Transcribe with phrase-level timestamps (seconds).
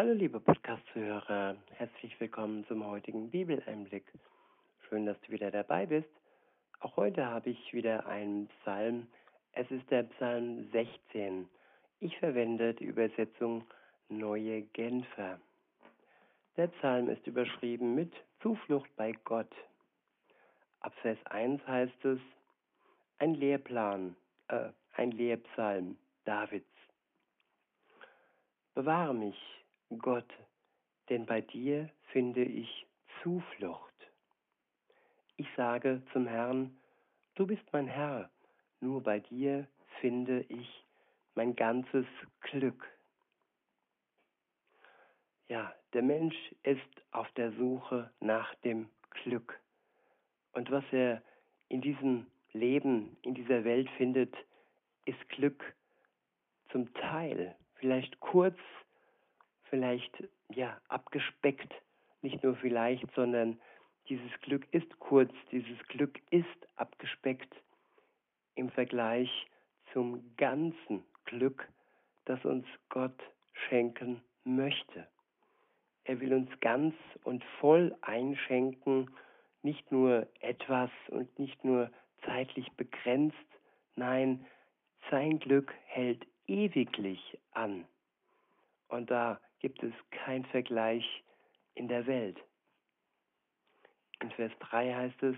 [0.00, 4.10] Hallo liebe Podcast-Zuhörer, herzlich willkommen zum heutigen Bibeleinblick.
[4.88, 6.08] Schön, dass du wieder dabei bist.
[6.78, 9.08] Auch heute habe ich wieder einen Psalm.
[9.52, 11.46] Es ist der Psalm 16.
[11.98, 13.66] Ich verwende die Übersetzung
[14.08, 15.38] Neue Genfer.
[16.56, 19.54] Der Psalm ist überschrieben mit Zuflucht bei Gott.
[20.80, 22.20] Ab Vers 1 heißt es,
[23.18, 24.16] ein Lehrplan,
[24.48, 26.64] äh, ein Lehrpsalm Davids.
[28.72, 29.59] Bewahre mich,
[29.98, 30.32] Gott,
[31.08, 32.86] denn bei dir finde ich
[33.22, 33.94] Zuflucht.
[35.36, 36.76] Ich sage zum Herrn,
[37.34, 38.30] du bist mein Herr,
[38.80, 39.66] nur bei dir
[40.00, 40.86] finde ich
[41.34, 42.06] mein ganzes
[42.40, 42.86] Glück.
[45.48, 46.80] Ja, der Mensch ist
[47.10, 49.60] auf der Suche nach dem Glück.
[50.52, 51.22] Und was er
[51.68, 54.34] in diesem Leben, in dieser Welt findet,
[55.04, 55.74] ist Glück
[56.70, 58.58] zum Teil, vielleicht kurz,
[59.70, 60.12] vielleicht
[60.50, 61.72] ja abgespeckt,
[62.22, 63.58] nicht nur vielleicht, sondern
[64.08, 67.54] dieses Glück ist kurz, dieses Glück ist abgespeckt
[68.56, 69.30] im Vergleich
[69.92, 71.68] zum ganzen Glück,
[72.24, 73.18] das uns Gott
[73.68, 75.06] schenken möchte.
[76.04, 76.94] Er will uns ganz
[77.24, 79.10] und voll einschenken,
[79.62, 81.90] nicht nur etwas und nicht nur
[82.24, 83.36] zeitlich begrenzt,
[83.94, 84.44] nein,
[85.10, 87.84] sein Glück hält ewiglich an.
[88.88, 91.04] Und da gibt es kein Vergleich
[91.74, 92.38] in der Welt.
[94.20, 95.36] In Vers 3 heißt es,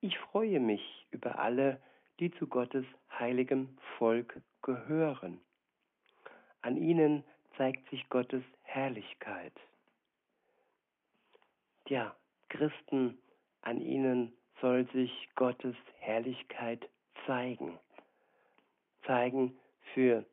[0.00, 1.80] ich freue mich über alle,
[2.20, 2.84] die zu Gottes
[3.18, 5.40] heiligem Volk gehören.
[6.62, 7.24] An ihnen
[7.56, 9.52] zeigt sich Gottes Herrlichkeit.
[11.88, 12.14] Ja,
[12.48, 13.18] Christen,
[13.62, 16.88] an ihnen soll sich Gottes Herrlichkeit
[17.26, 17.78] zeigen.
[19.06, 19.56] Zeigen
[19.94, 20.24] für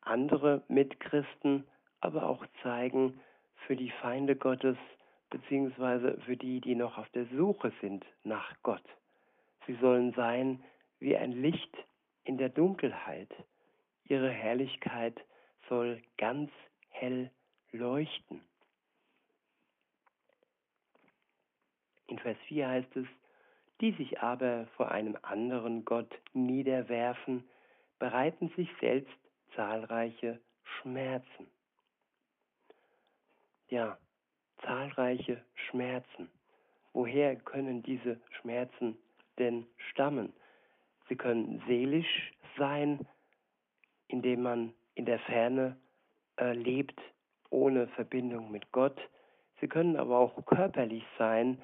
[0.00, 1.66] andere Mitchristen,
[2.04, 3.18] aber auch zeigen
[3.66, 4.76] für die Feinde Gottes,
[5.30, 8.84] beziehungsweise für die, die noch auf der Suche sind nach Gott.
[9.66, 10.62] Sie sollen sein
[11.00, 11.74] wie ein Licht
[12.24, 13.30] in der Dunkelheit.
[14.04, 15.18] Ihre Herrlichkeit
[15.68, 16.50] soll ganz
[16.90, 17.30] hell
[17.72, 18.42] leuchten.
[22.06, 23.06] In Vers 4 heißt es,
[23.80, 27.44] die sich aber vor einem anderen Gott niederwerfen,
[27.98, 29.16] bereiten sich selbst
[29.56, 31.53] zahlreiche Schmerzen.
[33.74, 33.98] Ja,
[34.62, 36.30] zahlreiche Schmerzen.
[36.92, 38.96] Woher können diese Schmerzen
[39.36, 40.32] denn stammen?
[41.08, 43.04] Sie können seelisch sein,
[44.06, 45.76] indem man in der Ferne
[46.38, 47.00] äh, lebt,
[47.50, 48.96] ohne Verbindung mit Gott.
[49.60, 51.60] Sie können aber auch körperlich sein,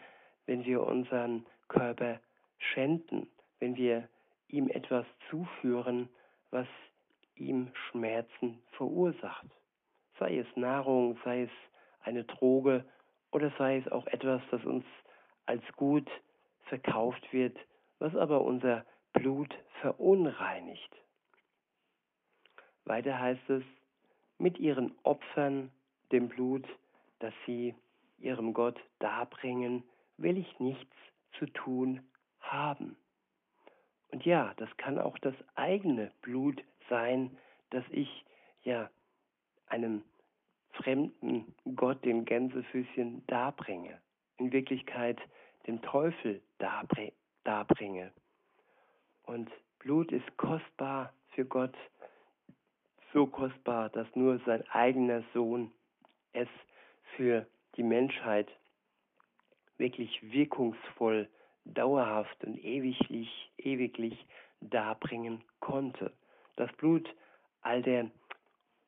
[0.47, 2.19] wenn wir unseren Körper
[2.59, 3.28] schänden,
[3.60, 4.09] wenn wir
[4.48, 6.09] ihm etwas zuführen,
[6.50, 6.66] was
[7.37, 9.47] ihm Schmerzen verursacht.
[10.19, 11.50] Sei es Nahrung, sei es
[12.03, 12.84] eine Droge
[13.31, 14.84] oder sei es auch etwas, das uns
[15.47, 16.09] als gut
[16.65, 17.56] verkauft wird,
[17.99, 20.91] was aber unser Blut verunreinigt.
[22.84, 23.62] Weiter heißt es,
[24.39, 25.71] mit ihren Opfern,
[26.12, 26.66] dem Blut,
[27.19, 27.75] das sie
[28.19, 29.84] ihrem Gott darbringen,
[30.16, 30.94] will ich nichts
[31.39, 32.00] zu tun
[32.41, 32.97] haben.
[34.10, 37.37] Und ja, das kann auch das eigene Blut sein,
[37.71, 38.25] das ich
[38.62, 38.91] ja
[39.66, 40.03] einem
[40.73, 44.01] fremden Gott, dem Gänsefüßchen, darbringe.
[44.39, 45.19] In Wirklichkeit
[45.67, 46.41] dem Teufel
[47.45, 48.13] darbringe.
[49.25, 51.77] Und Blut ist kostbar für Gott,
[53.13, 55.73] so kostbar, dass nur sein eigener Sohn
[56.33, 56.49] es
[57.17, 58.49] für die Menschheit
[59.79, 61.29] wirklich wirkungsvoll,
[61.65, 64.27] dauerhaft und ewiglich, ewiglich
[64.61, 66.13] darbringen konnte.
[66.57, 67.09] Das Blut
[67.63, 68.11] all der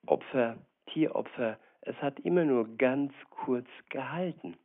[0.07, 0.57] Opfer,
[0.87, 4.57] Tieropfer, es hat immer nur ganz kurz gehalten.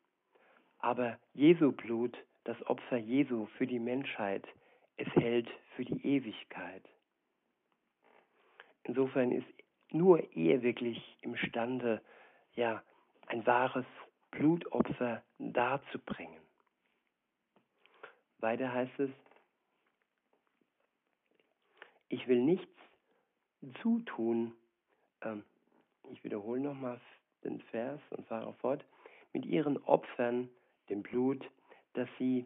[0.79, 4.47] Aber Jesu Blut, das Opfer Jesu für die Menschheit,
[4.97, 6.83] es hält für die Ewigkeit.
[8.83, 9.47] Insofern ist
[9.91, 12.01] nur er wirklich imstande,
[12.53, 12.83] ja,
[13.27, 13.85] ein wahres
[14.31, 16.39] Blutopfer darzubringen.
[18.39, 19.09] Weiter heißt es,
[22.09, 22.71] ich will nichts
[23.81, 24.53] zutun,
[25.21, 25.43] ähm,
[26.11, 26.99] ich wiederhole nochmal
[27.43, 28.83] den Vers und fahre fort,
[29.33, 30.49] mit ihren Opfern,
[30.89, 31.43] dem Blut,
[31.93, 32.45] das sie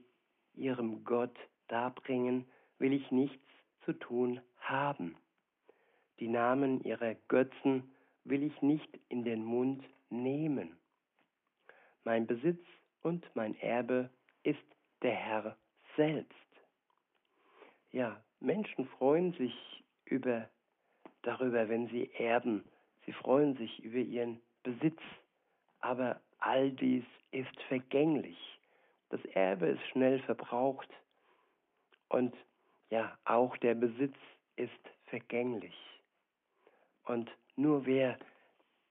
[0.53, 1.35] ihrem Gott
[1.67, 2.45] darbringen,
[2.79, 3.43] will ich nichts
[3.85, 5.15] zu tun haben.
[6.19, 7.91] Die Namen ihrer Götzen
[8.23, 10.77] will ich nicht in den Mund nehmen.
[12.03, 12.63] Mein Besitz
[13.01, 14.09] und mein Erbe
[14.43, 14.59] ist
[15.01, 15.57] der Herr
[15.95, 16.35] selbst.
[17.91, 20.49] Ja, Menschen freuen sich über,
[21.21, 22.63] darüber, wenn sie Erben
[23.05, 24.99] sie freuen sich über ihren Besitz,
[25.79, 28.37] aber all dies ist vergänglich.
[29.09, 30.89] Das Erbe ist schnell verbraucht
[32.09, 32.35] und
[32.89, 34.17] ja, auch der Besitz
[34.55, 34.71] ist
[35.05, 35.75] vergänglich.
[37.05, 38.17] Und nur wer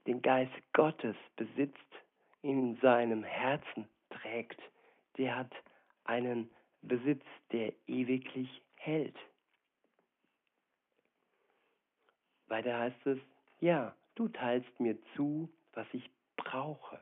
[0.07, 1.79] den Geist Gottes besitzt,
[2.43, 4.61] in seinem Herzen trägt,
[5.19, 5.53] der hat
[6.05, 6.51] einen
[6.83, 9.17] Besitz, der ewiglich hält.
[12.49, 13.19] Weiter heißt es,
[13.61, 16.99] ja, du teilst mir zu, was ich brauche.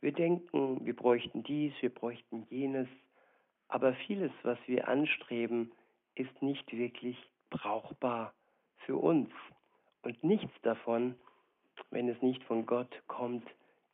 [0.00, 2.88] Wir denken, wir bräuchten dies, wir bräuchten jenes,
[3.68, 5.72] aber vieles, was wir anstreben,
[6.14, 7.16] ist nicht wirklich
[7.50, 8.34] brauchbar
[8.84, 9.30] für uns.
[10.02, 11.14] Und nichts davon,
[11.90, 13.48] wenn es nicht von Gott kommt,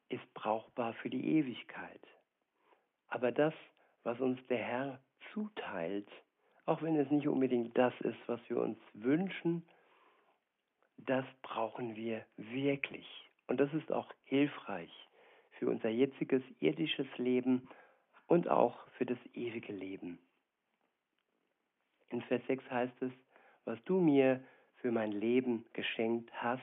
[0.09, 2.01] ist brauchbar für die Ewigkeit.
[3.09, 3.55] Aber das,
[4.03, 5.01] was uns der Herr
[5.33, 6.09] zuteilt,
[6.67, 9.65] auch wenn es nicht unbedingt das ist, was wir uns wünschen,
[11.07, 13.07] das brauchen wir wirklich.
[13.47, 14.91] Und das ist auch hilfreich
[15.59, 17.69] für unser jetziges irdisches Leben
[18.27, 20.19] und auch für das ewige Leben.
[22.11, 23.13] In Vers 6 heißt es,
[23.65, 24.43] was du mir
[24.77, 26.63] für mein Leben geschenkt hast,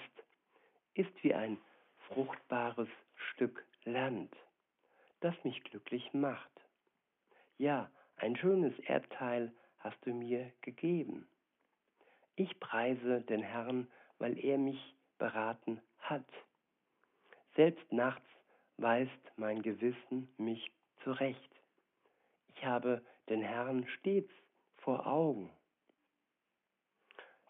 [0.94, 1.58] ist wie ein
[2.08, 4.36] fruchtbares Stück Land,
[5.20, 6.52] das mich glücklich macht.
[7.58, 11.28] Ja, ein schönes Erdteil hast du mir gegeben.
[12.36, 13.88] Ich preise den Herrn,
[14.20, 16.26] weil er mich beraten hat.
[17.56, 18.26] Selbst nachts
[18.78, 20.72] weist mein Gewissen mich
[21.04, 21.52] zurecht.
[22.56, 24.32] Ich habe den Herrn stets
[24.78, 25.50] vor Augen.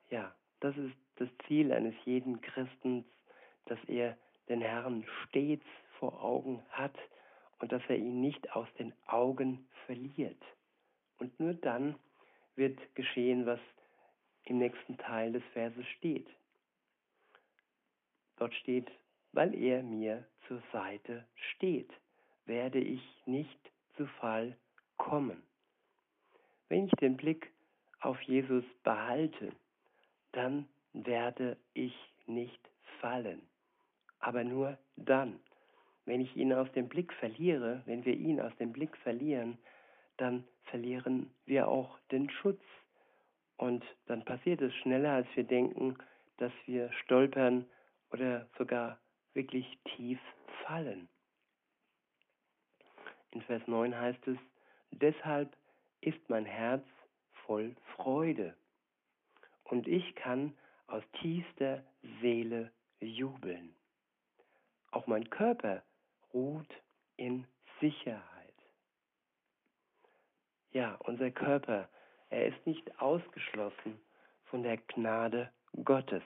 [0.10, 3.06] Ja, das ist das Ziel eines jeden Christens,
[3.66, 4.18] dass er
[4.50, 5.66] den Herrn stets
[6.00, 6.96] vor Augen hat
[7.60, 10.42] und dass er ihn nicht aus den Augen verliert.
[11.20, 11.96] Und nur dann
[12.56, 13.60] wird geschehen, was
[14.46, 16.28] im nächsten Teil des Verses steht.
[18.38, 18.90] Dort steht,
[19.34, 21.92] weil er mir zur Seite steht,
[22.46, 23.60] werde ich nicht
[23.98, 24.56] zu Fall
[24.98, 25.44] kommen.
[26.70, 27.52] Wenn ich den Blick
[28.02, 29.52] auf Jesus behalte,
[30.32, 31.96] dann werde ich
[32.26, 32.60] nicht
[33.02, 33.42] fallen.
[34.20, 35.40] Aber nur dann.
[36.06, 39.58] Wenn ich ihn aus dem Blick verliere, wenn wir ihn aus dem Blick verlieren,
[40.18, 42.62] dann verlieren wir auch den Schutz.
[43.58, 45.98] Und dann passiert es schneller, als wir denken,
[46.38, 47.66] dass wir stolpern
[48.12, 49.00] oder sogar
[49.34, 50.20] wirklich tief
[50.66, 51.08] fallen.
[53.32, 54.38] In Vers 9 heißt es,
[54.92, 55.56] deshalb
[56.02, 56.86] ist mein Herz
[57.46, 58.56] voll Freude
[59.66, 60.58] und ich kann
[60.88, 61.84] aus tiefster
[62.22, 63.76] Seele jubeln.
[64.92, 65.84] Auch mein Körper
[66.34, 66.74] ruht
[67.18, 67.46] in
[67.80, 68.24] Sicherheit.
[70.72, 71.90] Ja, unser Körper,
[72.30, 74.00] er ist nicht ausgeschlossen
[74.46, 75.52] von der Gnade
[75.84, 76.24] Gottes.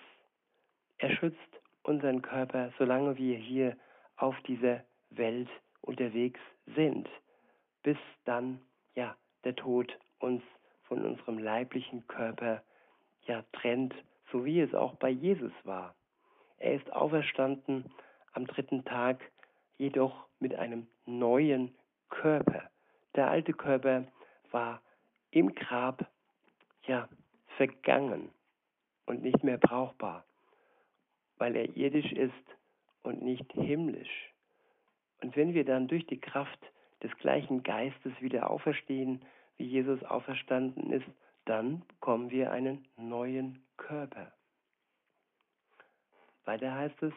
[0.98, 3.78] Er schützt unseren Körper, solange wir hier
[4.18, 5.50] auf dieser Welt
[5.81, 6.39] unterwegs
[6.75, 7.10] sind,
[7.83, 8.62] bis dann
[8.95, 10.44] ja der Tod uns
[10.83, 12.62] von unserem leiblichen Körper
[13.25, 13.95] ja trennt,
[14.31, 15.95] so wie es auch bei Jesus war.
[16.57, 17.92] Er ist auferstanden
[18.34, 19.19] am dritten Tag,
[19.77, 21.75] jedoch mit einem neuen
[22.10, 22.69] Körper.
[23.16, 24.06] Der alte Körper
[24.51, 24.81] war
[25.31, 26.07] im Grab
[26.84, 27.10] ja
[27.57, 28.30] vergangen
[29.06, 30.24] und nicht mehr brauchbar,
[31.42, 32.56] weil er irdisch ist
[33.02, 34.32] und nicht himmlisch.
[35.24, 36.60] Und wenn wir dann durch die Kraft
[37.01, 39.25] des gleichen Geistes wieder auferstehen,
[39.58, 41.08] wie Jesus auferstanden ist,
[41.46, 44.32] dann bekommen wir einen neuen Körper.
[46.46, 47.13] Weiter heißt es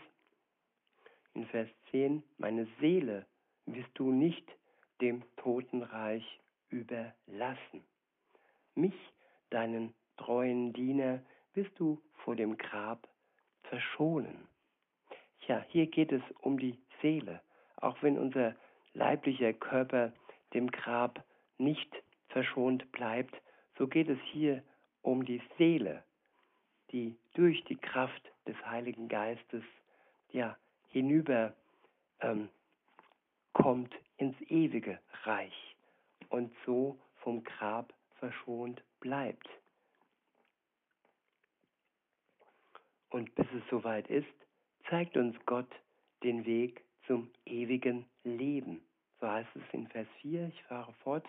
[1.34, 3.26] in Vers 10, meine Seele
[3.66, 4.50] wirst du nicht
[5.02, 6.24] dem Totenreich
[6.70, 7.84] überlassen.
[8.74, 8.96] Mich,
[9.50, 11.20] deinen treuen Diener,
[11.52, 13.06] wirst du vor dem Grab
[13.74, 14.46] verschonen.
[15.48, 17.40] Ja, hier geht es um die Seele,
[17.76, 18.54] auch wenn unser
[18.92, 20.12] leiblicher Körper
[20.52, 21.24] dem Grab
[21.58, 21.92] nicht
[22.28, 23.34] verschont bleibt,
[23.76, 24.62] so geht es hier
[25.02, 26.04] um die Seele,
[26.92, 29.64] die durch die Kraft des Heiligen Geistes
[30.30, 30.56] ja
[30.90, 31.52] hinüber
[32.20, 32.48] ähm,
[33.54, 35.76] kommt ins ewige Reich
[36.28, 39.48] und so vom Grab verschont bleibt.
[43.14, 44.26] Und bis es soweit ist,
[44.90, 45.70] zeigt uns Gott
[46.24, 48.80] den Weg zum ewigen Leben.
[49.20, 51.24] So heißt es in Vers 4, ich fahre fort.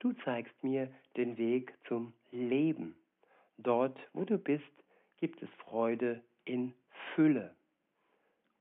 [0.00, 2.96] Du zeigst mir den Weg zum Leben.
[3.58, 4.64] Dort, wo du bist,
[5.18, 6.74] gibt es Freude in
[7.14, 7.54] Fülle.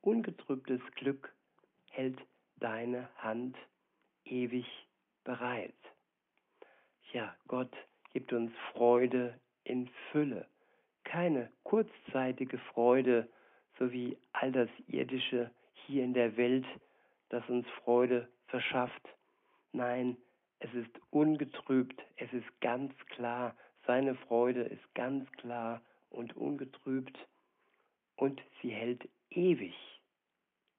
[0.01, 1.33] Ungetrübtes Glück
[1.89, 2.19] hält
[2.57, 3.57] deine Hand
[4.25, 4.67] ewig
[5.23, 5.73] bereit.
[7.13, 7.75] Ja, Gott
[8.11, 10.45] gibt uns Freude in Fülle.
[11.13, 13.29] Keine kurzzeitige Freude,
[13.77, 15.51] so wie all das Irdische
[15.85, 16.65] hier in der Welt,
[17.29, 19.07] das uns Freude verschafft.
[19.73, 20.17] Nein,
[20.57, 23.55] es ist ungetrübt, es ist ganz klar,
[23.85, 27.15] seine Freude ist ganz klar und ungetrübt
[28.15, 29.75] und sie hält ewig.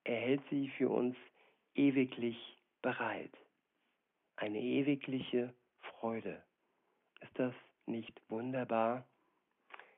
[0.02, 1.16] Er hält sie für uns
[1.76, 3.32] ewiglich bereit.
[4.34, 6.42] Eine ewigliche Freude.
[7.20, 7.54] Ist das
[7.86, 9.06] nicht wunderbar?